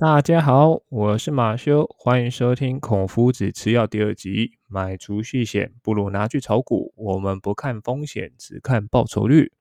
[0.00, 4.52] 大家好，我是马修，欢迎收听《孔夫子吃药》第二集。
[4.66, 9.52] 买储蓄险不如拿去炒股，我们不看风险，只看报酬率。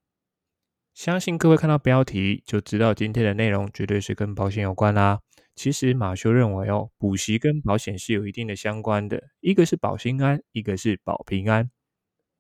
[0.94, 5.20] 相信各位看到标题就知道，今天的内容绝对是跟保险有关啦。
[5.56, 11.70] 其实马修认为哦，补习跟保险是有一定的相关的，一个是保心安，一个是保平安。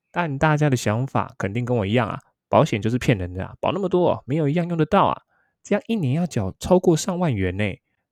[0.09, 5.23] 但大家的想法肯定跟我一样啊，保险就是骗人的啊，保那么多，没有一样用得到啊，
[5.61, 7.66] 这样一年要缴超过上万元呢。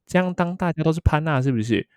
[0.08, 1.88] 这样，当大家都是潘娜，是不是？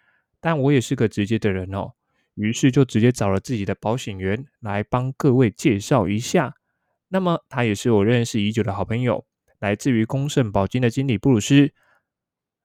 [0.41, 1.93] 但我也是个直接的人哦，
[2.35, 6.57] 于是就直接找了自己的保险员来帮各位介绍一下。
[7.09, 9.25] 那么，他也是我认识已久的好朋友，
[9.61, 11.73] 来自于公盛保金的经理布鲁斯。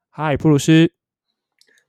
[0.09, 0.93] 嗨，布鲁斯！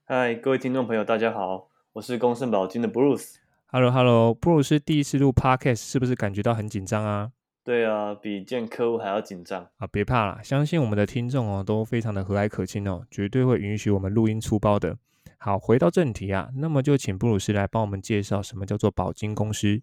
[0.04, 3.38] 嗨，各位听众朋友，大家好，我是公盛保金的布鲁斯。
[3.68, 7.30] Hello，Hello，布鲁斯，第一次录 Podcast 是不是感觉到很紧张啊？
[7.66, 9.88] 对啊，比见客户还要紧张啊！
[9.88, 14.96] 别怕啦，相信我们的听众哦，都非常的和蔼可亲哦，绝对会允许我们录音出包的。
[15.38, 19.82] 好，回到正题啊，那么就请布鲁斯来帮我们介绍什么叫做宝金公司。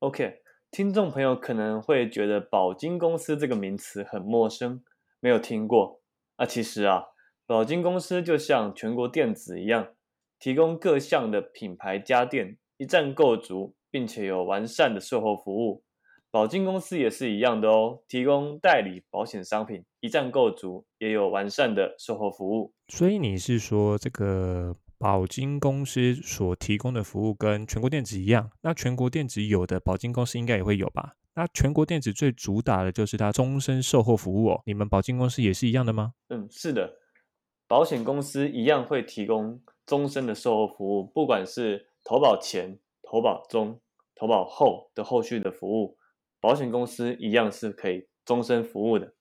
[0.00, 0.38] OK，
[0.72, 4.82] 听众朋友可能会觉得宝金公司这个名词很陌生，
[5.20, 6.00] 没有听过
[6.34, 6.44] 啊。
[6.44, 7.04] 其实啊，
[7.46, 9.90] 宝金公司就像全国电子一样，
[10.40, 15.84] 提供各项的品牌家电一站购足，并且有完善的售后服务。
[16.32, 22.72] 保金公司也是一样的哦，提供代理保险商品，一站购足，也有完善的售后服务。
[22.86, 28.48] 所以你是说，这个保金公司所提供的服务跟全国电子一样？
[28.62, 31.14] 那全国电子有的，保金公司应该也会有吧？
[31.34, 34.62] 那全国电子最主打的就是它终身售后服务哦。
[34.66, 36.12] 你们保金公司也是一样的吗？
[36.28, 36.94] 嗯，是的，
[37.66, 43.80] 保险公司一样会提供终身的售后服务，不管是投保前、投保中、
[44.14, 45.96] 投保后的后续的服务。
[46.40, 49.12] 保险公司一样是可以终身服务的，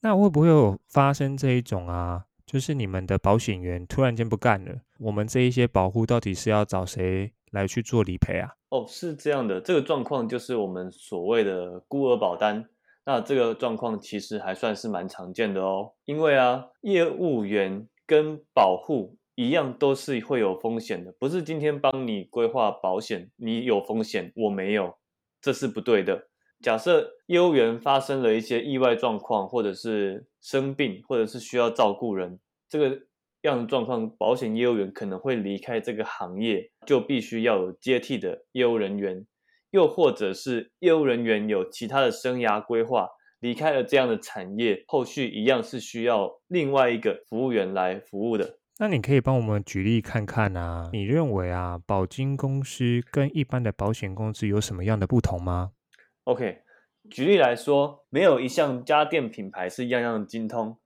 [0.00, 2.24] 那会不会有发生这一种啊？
[2.46, 8.48] 就是你们的保险员突然间不干了，我们这一些保护到底是要找谁来去做理赔啊？
[8.70, 12.64] 哦，是这样的，这个状况就是我们所谓的孤儿保单。
[13.06, 24.94] 那这个状况其实还算是蛮常见的哦，因为啊，业务员跟保护一样都是会有风险的，不是今天帮你规划保险，你有风险，我没有，
[25.42, 26.28] 这是不对的。
[26.64, 33.02] 假设业务员发生了一些意外状况，或者是生病，或者是需要照顾人，这个
[33.42, 39.26] 样的状况，保险业务员可能会离开这个行业，就必须要有接替的业务人员。
[39.72, 43.10] 又或者是业务人员有其他的生涯规划，
[43.40, 48.56] 离开了这样的产业，后续一样是需要另外一个服务员来服务的。
[48.78, 50.88] 那你可以帮我们举例看看啊？
[50.94, 55.72] 你认为啊，保金公司跟一般的保险公司有什么样的不同吗？
[56.24, 56.60] OK，
[57.10, 60.78] 举例来说，没有一项家电品牌是一样样的精通，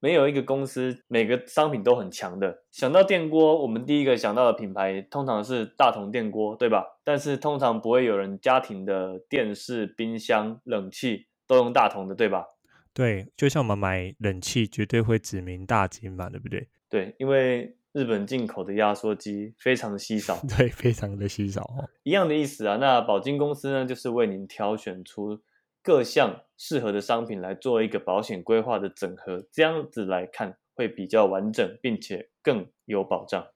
[0.00, 2.64] 没有一个公司每个商品都很强的。
[2.72, 6.98] 想到电锅，我们第一个想到的品牌通常是大同电锅，对吧？
[7.04, 12.44] 但是通常不会有人家庭的电视、冰箱、冷气都用大同的，对吧？
[12.92, 16.68] 对，就像我们买冷气，绝对会指名大金嘛，对不对？
[16.90, 17.76] 对，因为。
[17.92, 21.70] 日本进口的压缩机非常的稀少， 对，非常的稀少。
[22.02, 22.76] 一样的意思啊。
[22.76, 25.38] 那保金公司呢，就是为您挑选出
[25.82, 33.46] 各项适合的商品来做一个保险规划的整合，这样子来看会比较完整，并且更有保障。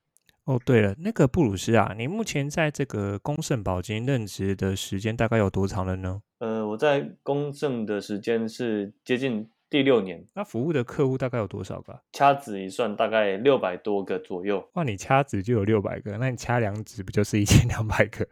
[0.43, 6.21] 哦，对了，那个布鲁斯啊，你目前在这个公盛保金任职的时间大概有多长了呢？
[6.39, 9.49] 呃，我在公盛的时间是接近。
[9.69, 11.99] 第六年，那服务的客户大概有多少个？
[12.13, 14.65] 掐指一算，大概六百多个左右。
[14.73, 18.25] 哇，你掐指就有六百个，那你掐两指不就是一千两百个？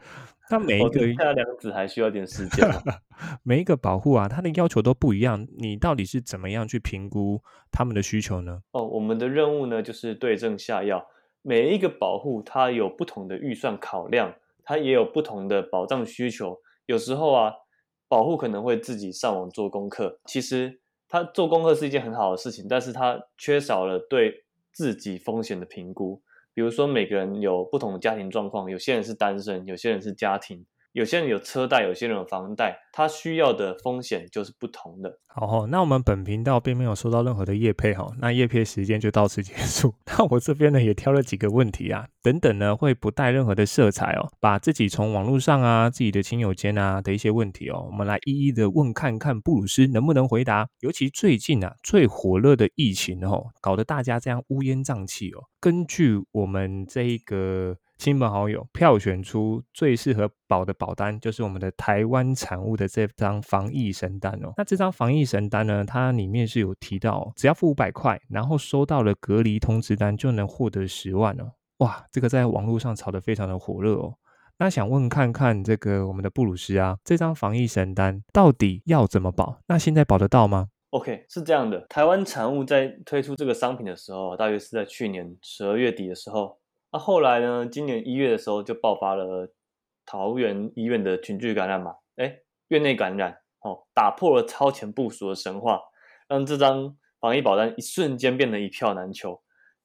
[0.50, 2.66] 那每一个掐两指还需要点时间。
[3.44, 5.46] 每一个保护啊，它的要求都不一样。
[5.58, 8.62] 你到底是怎么样去评估他们的需求呢？
[8.72, 11.06] 哦，我们的任务呢就是对症下药。
[11.42, 14.34] 每一个保护它有不同的预算考量，
[14.64, 16.60] 它也有不同的保障需求。
[16.86, 17.52] 有时候啊，
[18.08, 20.80] 保护可能会自己上网做功课，其实。
[21.16, 26.22] 他做功课是一件很好的事情，但是他缺少了对自己风险的评估。
[26.54, 30.66] 比如说，每个人有不同的家庭状况，有些人是单身，有些人是家庭。
[30.96, 35.20] 有些人有车贷，有些人有房贷，他需要的风险就是不同的。
[35.28, 39.94] 好，那我们本频道并没有收到任何的业配哈，那业配时间就到此结束。
[40.08, 50.66] 那我这边呢也挑了几个问题啊，等等呢会不带任何的色彩哦，把自己从网络上啊、自己的亲友间啊的一些问题哦，我们来一一的问看看布鲁斯能不能回答。
[50.80, 55.44] 尤其最近啊最火热的疫情哦，搞得大家这样乌烟瘴气哦。
[55.60, 57.78] 根据我们这个。
[57.98, 64.54] 亲朋好友票选出最适合保的保单，就是我们的台湾产物的这张防疫神单哦。
[64.58, 71.54] 那这张防疫神单呢，它里面是有提到，只要付五百块，然后收到了隔离通知单，就能获得十万哦。
[71.78, 74.14] 哇，这个在网络上炒得非常的火热哦。
[74.60, 79.62] 那想问看看这个我们的布鲁斯啊，这张防疫神单到底要怎么保？
[79.68, 86.58] 那现在保得到吗？OK，是这样的，台湾产物在推出这个商品的时候，大约是在去年十二月底的时候。
[86.96, 87.66] 那后来呢？
[87.68, 89.52] 今年一月的时候就爆发了
[90.06, 92.40] 桃园医院的群聚感染嘛，哎，
[92.70, 95.82] 院内感染，哦，打破了超前部署的神话，
[96.30, 99.42] 让这张防疫保单一瞬间变得一票难求，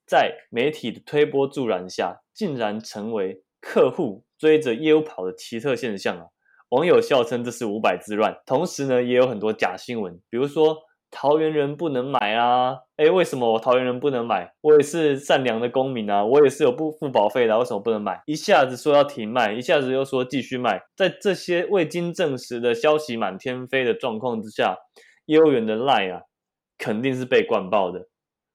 [0.07, 6.27] 在媒体的推波助澜下，竟然成为客户追着业务跑的奇特现象啊！
[6.69, 8.41] 网友笑称这是五百之乱。
[8.47, 10.85] 同时呢，也有很多假新闻，比如说。
[11.11, 12.79] 桃园人不能买啊！
[12.97, 14.55] 哎，为什么我桃园人不能买？
[14.61, 18.23] 我也是善良的公民啊，我也是有不付保费的，为什么不能买？
[18.27, 24.77] 一下子说要停卖，一下子又说继续卖，在这些未经证实的消息满天飞的状况之下，
[25.27, 26.23] 业务员的赖啊，
[26.79, 28.07] 肯定是被灌爆的。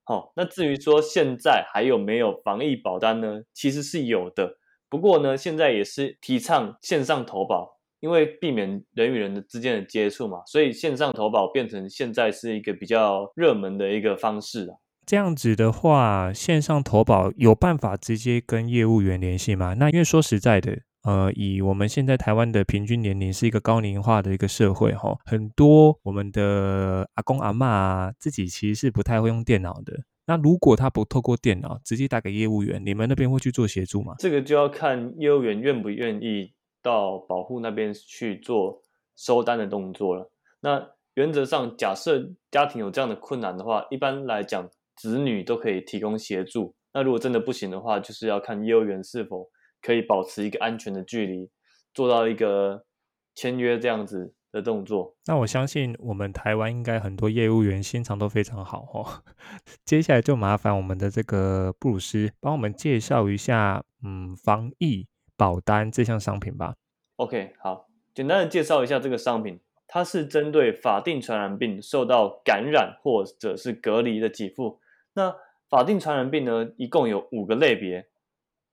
[0.05, 3.41] 好，那至于说现在还有没有防疫保单呢？
[3.53, 4.55] 其实是有的，
[4.89, 7.74] 不过呢，现在也是提倡线上投保。
[8.05, 14.77] 因为避免人与人之间的接触嘛，所以线上投保变成现在是一个比较热门的一个方式啊。
[15.07, 19.73] 这样子的话，线上投保有办法直接跟业务员联系吗？
[19.79, 29.93] 那因为说实在的，呃，以我们现在台湾的平均年龄是一个高龄化的一个社会哈，很多我们的阿公阿妈自己其实是不太会用电脑的。
[30.27, 34.13] 那如果他不透过电脑直接打给业务员，你们那边会去做协助吗？
[34.19, 36.53] 这个就要看业务员愿不愿意。
[36.85, 38.83] 到保护那边去做
[39.15, 40.29] 收单的动作了。
[40.59, 46.75] 那原则上，假设家庭有这样的困难的话，一般来讲，子女都可以提供协助。
[46.93, 49.47] 那如果真的不行的话，就是要看业务员是否
[49.81, 51.49] 可以保持一个安全的距离，
[51.91, 52.85] 做到一个
[53.33, 55.15] 签约这样子的动作。
[55.25, 59.23] 那我相信我们台湾应该很多业务员心肠都非常好哦。
[59.83, 65.07] 接下来就麻烦我们的这个布鲁斯帮我们介绍一下，嗯，防疫。
[65.37, 66.75] 保单这项商品吧。
[67.17, 74.79] OK，好，简单的介绍一下这个商品，它是针对法定传染病受到感染或者是隔离的给付。
[75.13, 75.35] 那
[75.69, 78.07] 法定传染病呢，一共有五个类别，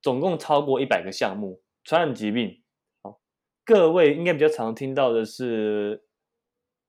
[0.01, 1.61] 总共超过一百个项目。
[1.85, 2.61] 传染疾病，
[3.01, 3.19] 好，
[3.65, 6.05] 各位应该比较常听到的是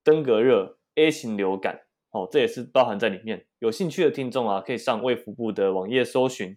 [0.04, 3.44] 登革热、A 型流感，哦，这也是包含在里面。
[3.58, 6.54] 有兴趣的听众啊，可以上卫福部的网页搜寻。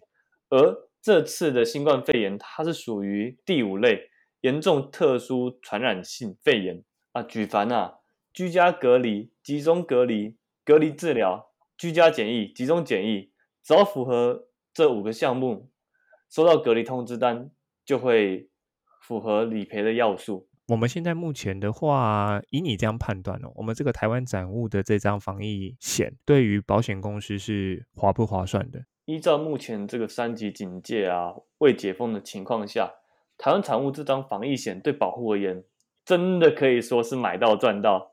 [0.50, 4.10] 而这次的新冠肺炎，它是属于第五类
[4.40, 7.22] 严重特殊传染性肺炎啊。
[7.22, 7.98] 举凡啊，
[8.32, 13.30] 居家隔离、集中隔离、隔离治疗、居家检疫、集中检疫，
[13.62, 15.70] 只要符合这五个项目，
[16.30, 17.50] 收到隔离通知单，
[17.84, 18.48] 就会
[19.02, 20.48] 符合理赔的要素。
[20.66, 28.80] 我们现在目前的话，以你这样判断哦，我们这个台湾展物的这张防疫险，对于保险公司是划不划算的？
[29.08, 32.92] 依照目前这个三级警戒啊未解封的情况下，
[33.38, 35.64] 台湾产物这张防疫险对保护而言，
[36.04, 38.12] 真的可以说是买到赚到。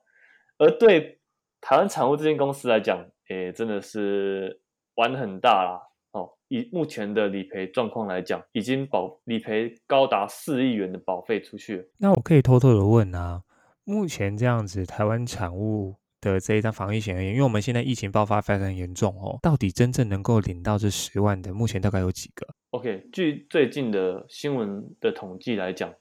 [0.58, 1.20] 而对
[1.60, 4.62] 台湾产物这间公司来讲，也真的是
[4.96, 5.82] 玩很大啦。
[6.14, 11.92] 哦，以目前的理赔状况来讲，已经保理赔高达四亿元的保费出去。
[11.98, 13.44] 那我可以偷偷的问啊，
[13.84, 15.96] 目前这样子，台湾产物。
[16.34, 25.94] 的这一张防疫险而言，因为我们现在疫情爆发非常严重哦，到底真正能够领到这十万的，目前大概有几个？OK，据最近的新闻的统计来讲，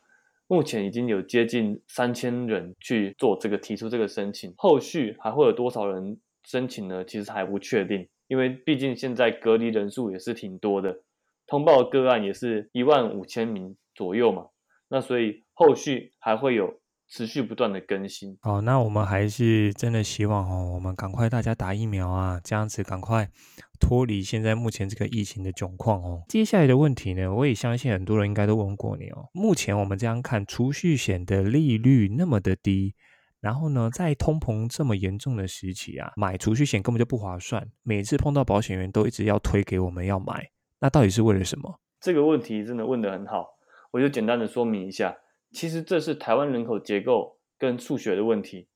[0.48, 7.04] 目前已经有接近三千人去做这个提出这个申请，后续还会有多少人申请呢？
[7.04, 11.02] 其实还不确定，因为毕竟现在隔离人数也是挺多的，
[11.46, 14.46] 通报个案也是一万五千名左右嘛，
[14.88, 16.80] 那所以后续还会有。
[17.16, 23.30] 持续不断的更新哦，那我们还是真的希望哦，我们赶快大家打疫苗啊，这样子赶快
[23.78, 26.24] 脱离现在目前这个疫情的窘况哦。
[26.28, 29.28] 接下来的问题呢，我也相信很多人应该都问过你哦。
[29.32, 32.96] 目前我们这样看，储蓄险的利率那么的低，
[33.40, 37.64] 然后呢，在通膨这么严重的时期啊，买储蓄险根本就不划算。
[37.84, 40.48] 每次碰到保险员都一直要推给我们要买，
[40.80, 41.78] 那到底是为了什么？
[42.00, 43.50] 这个问题真的问的很好，
[43.92, 45.18] 我就简单的说明一下。
[45.54, 48.66] 其实这是台湾人口结构跟数学的问题。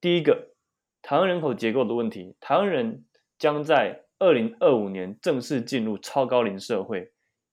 [0.00, 0.54] 第一个，
[1.00, 3.04] 台湾人口结构的问题，台湾人
[3.38, 7.12] 将在二零二五年正式进入超高龄社会，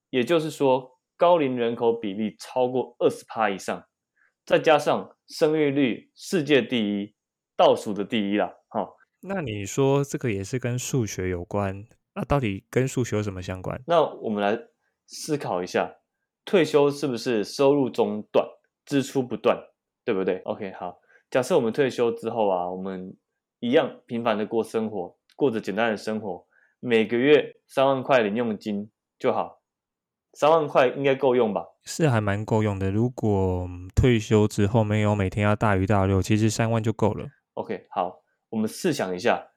[0.09, 3.85] 也就是说，高龄人口比例超过二十趴以上，
[4.43, 7.13] 再加上生育率世界第一，
[7.55, 8.51] 倒数的第一啦。
[8.69, 8.89] 哈，
[9.21, 11.85] 那你说这个也是跟数学有关？
[12.15, 13.79] 那到底跟数学有什么相关？
[13.85, 14.57] 那我们来
[15.05, 15.97] 思考一下。
[16.47, 18.47] 退休是不是收入中断，
[18.85, 19.61] 支出不断，
[20.05, 23.17] 对不对？OK，好，假设我们退休之后啊，我们
[23.59, 26.45] 一样平凡的过生活，过着简单的生活，
[26.79, 28.89] 每个月三万块零用金
[29.19, 29.59] 就好，
[30.33, 31.65] 三万块应该够用吧？
[31.83, 32.89] 是还蛮够用的。
[32.89, 37.25] 如果退休之后没有每天要大鱼大肉，其实三万就够了。
[37.55, 39.49] OK，好，我们试想一下，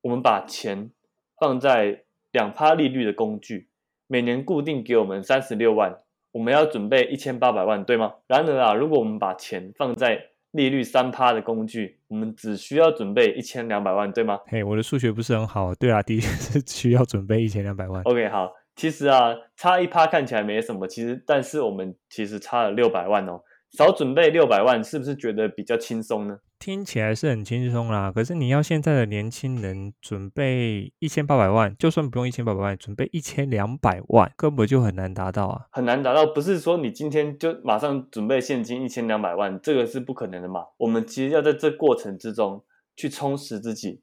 [0.00, 0.90] 我们把钱
[1.38, 3.68] 放在两趴利率的工具，
[4.06, 6.00] 每年固定给我们三十六万。
[6.32, 8.12] 我们要准备一千八百万，对吗？
[8.28, 10.18] 然而啊，如果我们把钱放在
[10.52, 14.38] 利率三趴的工具，我们只需要准备一千两百万，对吗？
[14.46, 15.74] 嘿，我的数学不是很好。
[15.74, 18.00] 对啊，的确是需要准备一千两百万。
[18.04, 23.40] OK，好，其实啊，差一趴看起来没什么，其实但是我们其实差了六百万哦。
[23.72, 26.38] 少准备六百万，是不是觉得比较轻松呢？
[26.58, 36.26] 听起来是很轻松啦，可是你要现在的年轻人准备一千八百万，就算不用一千八百万，准备一千两百万，根本就很难达到啊，很难达到。
[36.26, 40.64] 不是说你今天就马上准备现金一千两百万，这个是不可能的嘛。
[40.78, 42.62] 我们其实要在这过程之中
[42.96, 44.02] 去充实自己。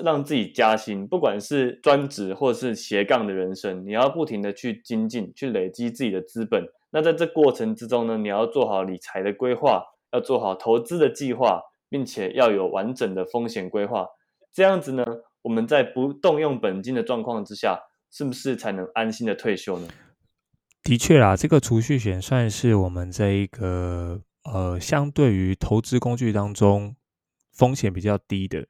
[0.00, 6.66] 让自己加薪，不管是专职或是斜杠的人生，你要不停的去精进，去累积自己的资本。
[6.90, 9.82] 那在这过程之中呢，你要做好理财的规划，
[10.12, 14.06] 要做好投资的计划，并且要有完整的风险规划。
[14.52, 15.04] 这样子呢，
[15.42, 17.78] 我们在不动用本金的状况之下，
[18.10, 19.88] 是不是才能安心的退休呢？
[20.82, 26.96] 的确啦，这个储蓄险算是我们这一个呃，相对于投资工具当中
[27.52, 28.66] 风险比较低的。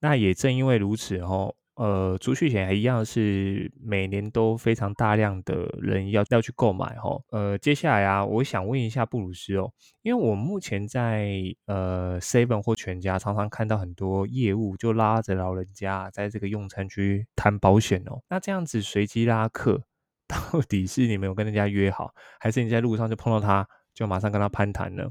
[0.00, 7.22] 那也正因为如此，哦，呃，储蓄险还一样是每年都非常大量的人要要去购买，哦。
[7.30, 9.70] 呃，接下来啊，我想问一下布鲁斯哦，
[10.02, 11.30] 因为我目前在
[11.66, 19.82] 呃，Seven 或全家常常看到很多业务就拉着老人家在这个用餐区谈保险哦，那这样子随机拉客，
[20.28, 25.08] 到底是你没有跟人家约好，还是你在路上就碰到他，就马上跟他攀谈呢？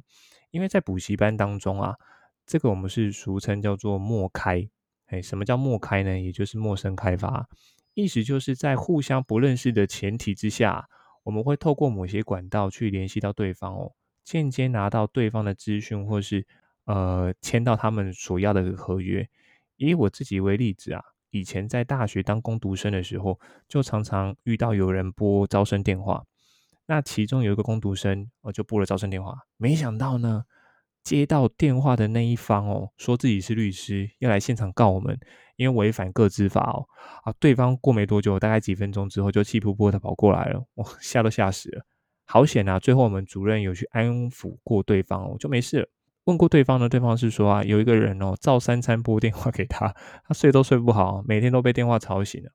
[0.52, 1.96] 因为在补习班当中啊。
[2.46, 4.68] 这个我们是俗称叫做“默开”，
[5.08, 6.20] 哎，什么叫“默开”呢？
[6.20, 7.48] 也就是陌生开发，
[7.96, 10.88] 意思就是在互相不认识的前提之下，
[11.24, 13.92] 我们会透过某些管道去联系到对方哦，
[14.24, 16.46] 间接拿到对方的资讯，或是
[16.86, 19.28] 呃签到他们所要的合约。
[19.78, 26.24] 以我自己为例子啊，以前在大学当工读生的时候，就常常遇到有人拨招生电话，
[26.86, 30.44] 那其中有一个工读生，我就拨了招生电话，没想到呢。
[31.06, 35.18] 接到电话的那一方哦，说自己是律师，要来现场告我们，
[35.56, 36.84] 因为违反个资法哦。
[37.24, 41.86] 啊，对方过没多久，大概几分钟之后，就气噗噗的跑过来了， 我吓都吓死了。
[42.26, 42.80] 好险啊！
[42.80, 45.88] 最后我们主任有去安抚过对方，哦，就没事。
[46.24, 49.94] 问过对方呢，对方是说啊，有一个人哦，照三餐拨电话给他，
[50.28, 52.50] 他睡都睡不好，每天都被电话吵醒了。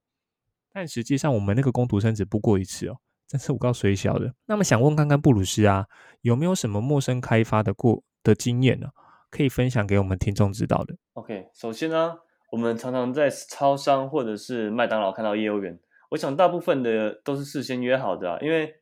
[0.72, 4.34] 但实际上我们那个工读生只不过一次哦，这次我告谁小的。
[4.46, 5.86] 那么想问看看布鲁斯啊，
[6.22, 8.02] 有没有什么陌生开发的过？
[8.22, 8.88] 的经验呢，
[9.30, 10.96] 可以分享给我们听众知道的。
[11.14, 12.18] OK，首先呢，
[12.52, 15.78] 我们常常在超商或者是麦当劳看到业务员，
[16.10, 18.76] 我想大部分的都是事先约好的啊，因为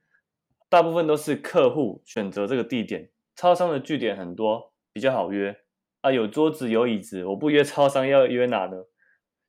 [0.68, 3.10] 大部分都是客户选择这个地点。
[3.36, 5.54] 超商的据点很多，比较好约
[6.00, 7.24] 啊，有桌子有椅子。
[7.24, 8.78] 我不约超商，要约哪呢？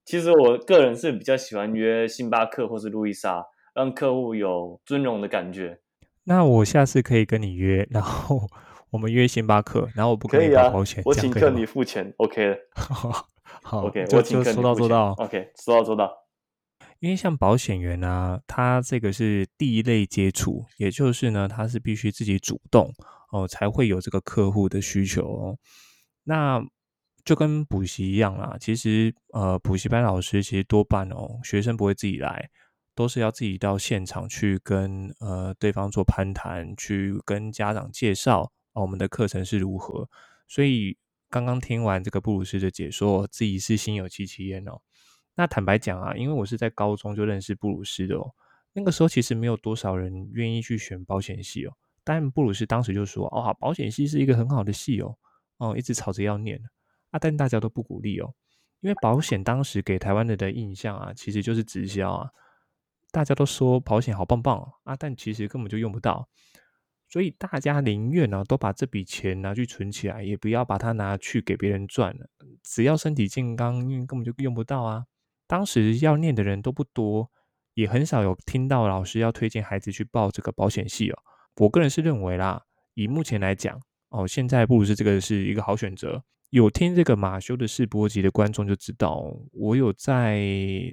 [0.05, 3.43] 其实我个人是比较喜欢约星巴克或是路易莎，
[3.74, 5.79] 让客户有尊荣的感觉。
[6.25, 8.43] 那我下次可以跟你约，然后。
[8.91, 16.12] 我们约星巴克，然后我不可以打保险我请客你付钱，OK 好，OK，我请客说到做到，OK，说到做到。
[17.00, 22.91] 因为像保险员啊，他这个是第一类接触，也就是呢，他是必须自己主动
[23.31, 25.22] 哦，才会有这个客户的需求。
[25.25, 25.58] 哦。
[26.24, 26.62] 那
[27.24, 32.50] 就跟补习一样啦，其实呃，补习班老师其实多半哦，学生不会自己来，
[32.96, 38.51] 都是要自己到现场去跟呃对方做攀谈，去跟家长介绍。
[38.74, 40.10] 哦，我们的课程是如何？
[40.48, 40.98] 所以
[41.30, 44.82] 刚刚听完这个布鲁斯的解说，自己是心有戚戚焉哦。
[45.36, 48.32] 那坦白讲啊，因为我是在高中就认识布鲁斯的哦。
[48.74, 51.74] 那个时候其实没有多少人愿意去选保险系哦。
[52.04, 55.18] 但布鲁斯当时就说：“哦，保险系是一个很好的系哦。”
[55.58, 56.58] 哦，一直吵着要念
[57.12, 58.34] 啊，但大家都不鼓励哦。
[58.80, 62.30] 因为保险当时给台湾人的印象啊，其实就是直销啊。
[63.12, 66.30] 大家都说保险好棒棒啊，但其实根本就用不到。
[67.12, 72.28] 所以大家宁愿呢，都把这笔钱拿去存起来，也不要把它拿去给别人赚了。
[72.63, 75.04] 只要身体健康，因为根本就用不到啊。
[75.48, 77.28] 当时要念的人都不多，
[77.74, 81.18] 也很少有听到老师要推荐孩子去报这个保险系哦。
[81.56, 82.62] 我个人是认为啦，
[82.94, 86.24] 以目前来讲，哦，现在不如是这个是一个好选择。
[86.51, 90.39] 有听这个马修的世博集的观众就知道，我有在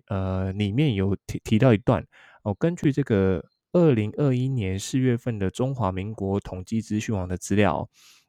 [0.08, 2.02] 呃里面有提提到一段
[2.42, 3.44] 哦，根据这个。
[3.76, 7.87] 二零二一年四月份的中华民国统计资讯网的资料，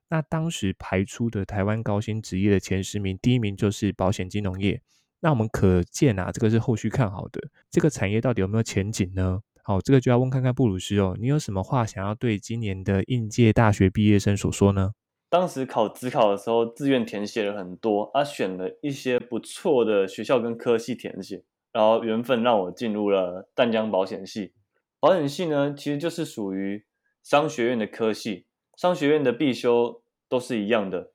[0.09, 4.81] 那当时排出的台湾高薪职业的前十名，第一名就是保险金融业。
[5.21, 7.39] 那我们可见啊，这个是后续看好的，
[7.71, 9.39] 这个产业到底有没有前景呢？
[9.63, 14.91] 好，这个就要问看看布鲁斯哦，你有什么话想要对今年的应届大学毕业生所说呢？
[15.29, 24.51] 当时考职考的时候，自愿填写了很多，啊，选了一些不错的学校跟科系填写，然后缘分让我进入了淡江保险系。
[24.99, 26.85] 保险系呢，其实就是属于
[27.21, 31.11] 商学院的科系，商学院的必修都是一样的，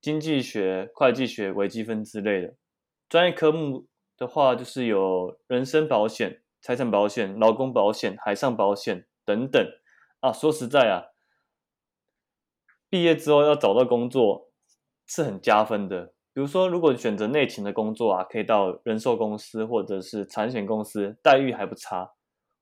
[0.00, 2.54] 经济学、会计学、微积分之类的。
[3.10, 9.68] 专业科目的话，就是有人身保险、财产保险、劳工保险、海上保险等等。
[10.20, 11.08] 啊，说实在啊，
[12.88, 14.48] 毕业之后要找到工作
[15.06, 16.14] 是很加分的。
[16.32, 22.15] 比如说，如果选择内勤的工作啊，可以到人寿公司或者是产险公司，待遇还不差。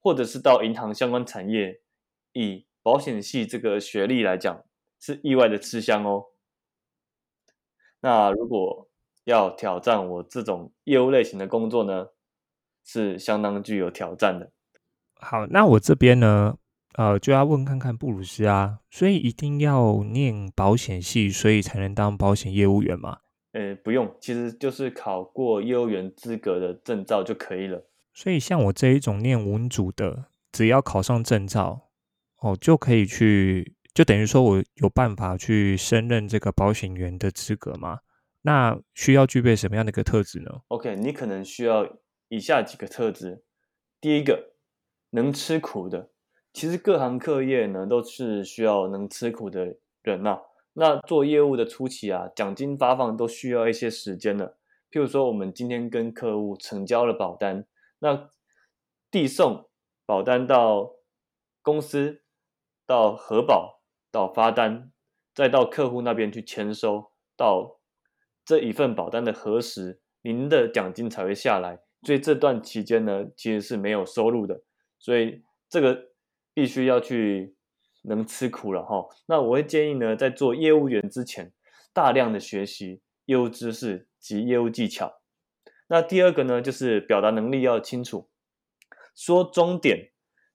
[0.04, 1.80] 或者是到银行相关产业，
[2.34, 4.62] 以保险系这个学历来讲，
[5.00, 6.26] 是意外的吃香哦。
[8.02, 8.90] 那如果
[9.24, 12.08] 要挑战我这种业务类型的工作呢，
[12.84, 14.52] 是相当具有挑战的。
[15.14, 16.58] 好，那我这边呢，
[16.98, 23.20] 呃，就要问看看布鲁斯啊，所以一定要念保险系，所以才能当保险业务员吗？
[23.52, 27.86] 呃，不用，其实就是考过业务员资格的证照就可以了。
[28.14, 31.88] 所以像我这一种念文组的，只要考上证照，
[32.38, 37.98] 哦，就可以去，就等于说我有办法去升任这个保险员的资格吗？
[38.42, 41.96] 那需要具备什么样的一个特质呢？OK，你可能需要
[42.28, 43.42] 以下几个特质：
[44.00, 44.52] 第一个，
[45.10, 46.10] 能吃苦的。
[46.52, 50.38] 其实各行各业呢，都是需要能吃苦的人呐。
[50.74, 54.56] 那做业务的初期啊，奖金发放都需要一些时间的。
[54.92, 57.66] 譬如说，我们今天跟客户成交了保单。
[57.98, 58.30] 那
[59.10, 59.68] 递送
[60.06, 60.94] 保单到
[61.62, 62.22] 公司，
[62.86, 64.92] 到核保，到发单，
[65.34, 67.80] 再到客户那边去签收，到
[68.44, 71.80] 这一份保单的核实，您的奖金才会下来。
[72.02, 74.62] 所以这段期间呢，其实是没有收入的。
[74.98, 76.08] 所以这个
[76.52, 77.56] 必须要去
[78.02, 79.06] 能吃苦了哈。
[79.26, 81.54] 那我会建议呢，在做业务员之前，
[81.94, 85.23] 大量的学习业务知识及业务技巧。
[85.88, 88.28] 那第二个呢，就是表达能力要清楚，
[89.14, 90.12] 说重点，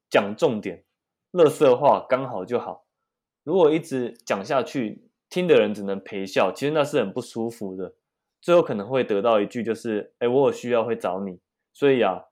[0.09, 0.85] 讲重点，
[1.31, 2.85] 乐色话刚好就好。
[3.43, 7.93] 如果一直讲下去，听的人只能陪笑，其实那是很不舒服的。
[8.41, 11.39] 最后可能会得到一句就是，哎，我有需要会找你。
[11.73, 12.23] 所以啊，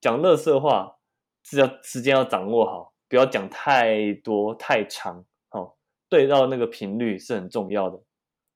[0.00, 0.96] 讲乐色话，
[1.42, 5.74] 只要时间要掌握好，不要讲太多太长，哦，
[6.10, 7.98] 对到那个频率是很重要的。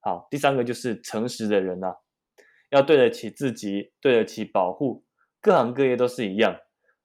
[0.01, 1.95] 好，第三个就是诚实的人呐。
[2.77, 5.03] 要对得起自己，对得起保护，
[5.41, 6.57] 各行各业都是一样。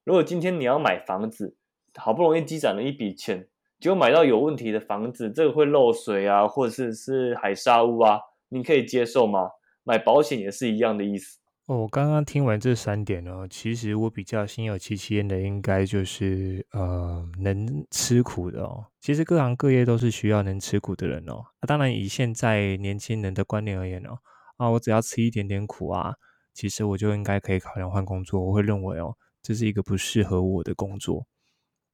[0.04, 1.56] 如果今天你要买房子，
[1.96, 3.48] 好不容易积攒了一笔钱，
[3.80, 9.52] 结果买到有问题的房子，这个会漏水啊，或者是是海沙屋啊，你可以接受吗？
[9.84, 11.80] 买保险也是一样的意思哦。
[11.84, 18.86] 我刚刚听完这三点哦，其实我比较心有戚戚焉的，应该就是呃能吃苦的哦。
[19.00, 21.44] 其实各行各业都是需要能吃苦的人哦。
[21.68, 24.20] 当然，以现在年轻人的观念而言哦。
[24.62, 26.14] 啊，我只要吃一点点苦啊，
[26.54, 28.46] 其实我就应该可以考量换工作。
[28.46, 31.26] 我会认为哦，这是一个不适合我的工作。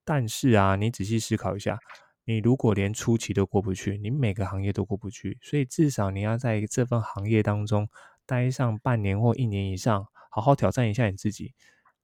[0.04, 1.80] 但是啊，你仔细思考一下，
[2.26, 7.88] 你如果连初期都过不去，你每个行业都过不去，所以至少你要在这份行业当中
[8.26, 11.54] 待上半年或一年以上，好好挑战一下你自己。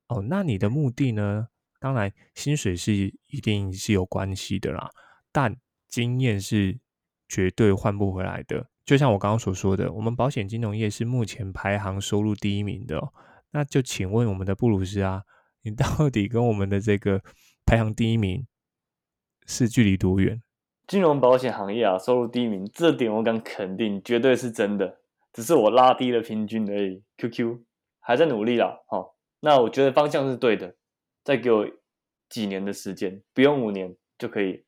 [0.08, 1.49] 哦，那你的目的呢？
[1.78, 2.93] 当然，薪水是
[3.28, 4.89] 一定是有关系的啦，
[5.30, 5.58] 但
[5.89, 6.80] 经验是
[7.28, 8.67] 绝对换不回来的。
[8.86, 12.98] 就像我刚刚所说的，我们保险金融业是目前排行收入第一名的。
[12.98, 13.13] 哦。
[13.52, 15.22] 那就请问我们的布鲁斯啊，
[15.62, 17.22] 你到底跟我们的这个
[17.65, 18.46] 排行第一名
[19.46, 20.41] 是距离多远？
[20.88, 25.00] 金融保险行业啊，收入第一名，这点我敢肯定，绝对是真的，
[25.32, 27.04] 只是我拉低了平均而已。
[27.17, 27.62] QQ
[28.02, 30.76] 还在努力啦，好，那我觉得方向是对的，
[31.24, 31.67] 再给我
[32.28, 34.65] 几年的时间，不用五年就可以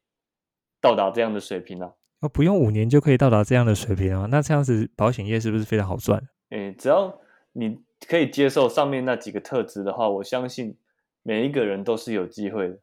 [0.79, 1.97] 到达这样的水平了。
[2.21, 4.27] 啊，不用五年就可以到达这样的水平啊！
[4.29, 6.23] 那这样子保险业是不是非常好赚？
[6.49, 7.19] 哎，只要
[7.53, 10.77] 你可以接受上面那几个特质的话，我相信
[11.23, 12.79] 每一个人都是有机会的。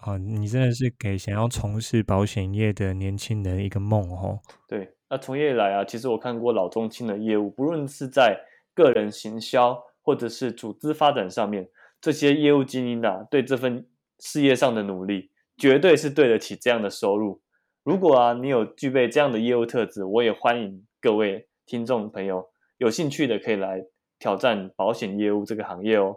[0.00, 4.40] 啊，你真的是给想要从事保险业的年轻人一个梦哦。
[4.68, 8.40] 对，那从业来啊，其实我看过老中青的业务，不论是在
[8.74, 11.68] 个人行销或者是组织发展上面，
[12.00, 13.86] 这些业务精英啊，对这份
[14.20, 17.42] 事业上的努力，绝对是对得起这样的收入。
[17.84, 22.44] 如果啊，你有具备这样的业务特质，我也欢迎各位听众朋友
[22.76, 23.80] 有兴趣的可以来
[24.18, 26.14] 挑战保险业务这个行业哦。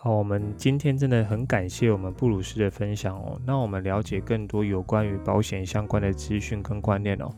[0.00, 3.40] 好，我们今天真的很感谢我们布鲁斯的分享哦。
[3.46, 7.30] 那我们了解更多有关于保险相关的资讯跟观念哦。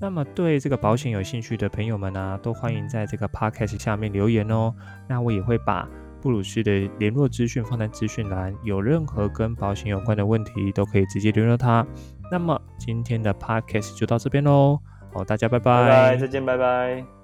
[0.00, 4.74] 那么对这个保险有兴趣的朋友们啊，都欢迎在这个 podcast 下面留言哦。
[5.08, 5.86] 那我也会把
[6.22, 11.86] 布鲁斯的联络资讯放在资讯栏，有任何跟保险有关的问题，都可以直接联络他。
[12.32, 14.80] 那么今天的 podcast 就到这边喽，
[15.12, 17.21] 好，大家拜拜，再见，拜拜。